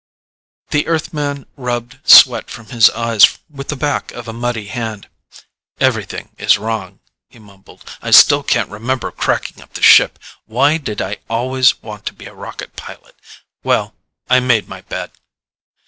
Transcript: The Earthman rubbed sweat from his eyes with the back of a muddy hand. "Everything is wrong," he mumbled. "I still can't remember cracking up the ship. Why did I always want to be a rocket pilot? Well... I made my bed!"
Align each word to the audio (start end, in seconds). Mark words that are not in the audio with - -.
The 0.71 0.87
Earthman 0.87 1.45
rubbed 1.55 1.99
sweat 2.09 2.49
from 2.49 2.65
his 2.69 2.89
eyes 2.89 3.37
with 3.51 3.67
the 3.67 3.75
back 3.75 4.11
of 4.13 4.27
a 4.27 4.33
muddy 4.33 4.65
hand. 4.65 5.07
"Everything 5.79 6.29
is 6.39 6.57
wrong," 6.57 7.01
he 7.29 7.37
mumbled. 7.37 7.85
"I 8.01 8.09
still 8.09 8.41
can't 8.41 8.71
remember 8.71 9.11
cracking 9.11 9.61
up 9.61 9.73
the 9.73 9.83
ship. 9.83 10.17
Why 10.47 10.77
did 10.77 11.03
I 11.03 11.17
always 11.29 11.83
want 11.83 12.07
to 12.07 12.13
be 12.15 12.25
a 12.25 12.33
rocket 12.33 12.75
pilot? 12.75 13.15
Well... 13.63 13.93
I 14.27 14.39
made 14.39 14.67
my 14.67 14.81
bed!" 14.81 15.11